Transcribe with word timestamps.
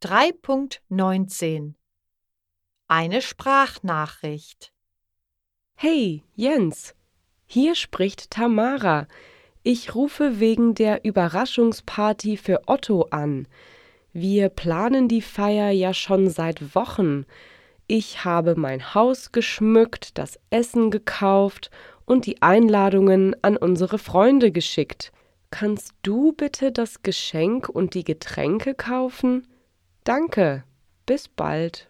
3.19 0.00 1.74
Eine 2.86 3.20
Sprachnachricht 3.20 4.72
Hey, 5.74 6.22
Jens, 6.36 6.94
hier 7.46 7.74
spricht 7.74 8.30
Tamara. 8.30 9.08
Ich 9.64 9.96
rufe 9.96 10.38
wegen 10.38 10.76
der 10.76 11.04
Überraschungsparty 11.04 12.36
für 12.36 12.62
Otto 12.68 13.08
an. 13.10 13.48
Wir 14.12 14.50
planen 14.50 15.08
die 15.08 15.20
Feier 15.20 15.72
ja 15.72 15.92
schon 15.92 16.30
seit 16.30 16.76
Wochen. 16.76 17.26
Ich 17.88 18.24
habe 18.24 18.54
mein 18.54 18.94
Haus 18.94 19.32
geschmückt, 19.32 20.16
das 20.16 20.38
Essen 20.50 20.92
gekauft 20.92 21.72
und 22.04 22.24
die 22.26 22.40
Einladungen 22.40 23.34
an 23.42 23.56
unsere 23.56 23.98
Freunde 23.98 24.52
geschickt. 24.52 25.10
Kannst 25.50 25.92
du 26.02 26.34
bitte 26.34 26.70
das 26.70 27.02
Geschenk 27.02 27.68
und 27.68 27.94
die 27.94 28.04
Getränke 28.04 28.74
kaufen? 28.76 29.44
Danke. 30.08 30.64
Bis 31.04 31.28
bald. 31.28 31.87